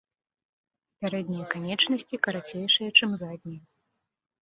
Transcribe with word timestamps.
Пярэднія 1.03 1.45
канечнасці 1.53 2.15
карацейшыя 2.27 2.89
чым 2.99 3.11
заднія. 3.25 3.63